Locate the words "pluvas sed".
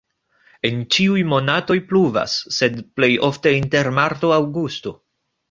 1.91-2.81